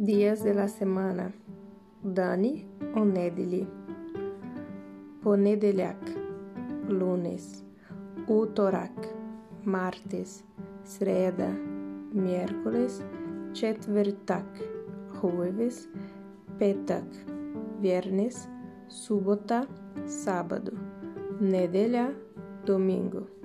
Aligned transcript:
Días 0.00 0.44
de 0.44 0.54
la 0.54 0.68
semana. 0.68 1.32
Dani 2.04 2.64
o 2.94 3.04
Nedili. 3.04 3.66
Ponedeljak. 5.24 5.98
Lunes. 6.88 7.64
Utorak. 8.28 8.92
Martes. 9.64 10.44
Sreda. 10.84 11.50
Miércoles. 12.12 13.02
Četvrtak. 13.52 14.46
Jueves. 15.20 15.88
Petak. 16.60 17.08
Viernes. 17.80 18.48
Subota. 18.86 19.66
Sábado. 20.06 20.74
Nedelja. 21.40 22.14
Domingo. 22.64 23.37